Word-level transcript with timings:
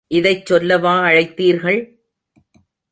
இதைச் 0.07 0.45
சொல்லவா 0.45 0.99
அழைத்தீர்கள்? 1.01 1.79